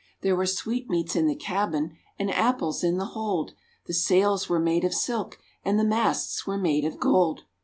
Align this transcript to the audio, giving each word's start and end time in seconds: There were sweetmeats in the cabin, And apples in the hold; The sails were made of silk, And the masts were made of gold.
There 0.21 0.35
were 0.35 0.47
sweetmeats 0.47 1.15
in 1.15 1.27
the 1.27 1.35
cabin, 1.35 1.95
And 2.17 2.31
apples 2.33 2.83
in 2.83 2.97
the 2.97 3.05
hold; 3.13 3.53
The 3.85 3.93
sails 3.93 4.49
were 4.49 4.57
made 4.57 4.83
of 4.83 4.95
silk, 4.95 5.37
And 5.63 5.77
the 5.77 5.83
masts 5.83 6.47
were 6.47 6.57
made 6.57 6.85
of 6.85 6.99
gold. 6.99 7.43